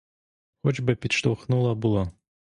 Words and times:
Хоч 0.63 0.79
би 0.79 0.95
підштовхнула 0.95 1.75
була! 1.75 2.11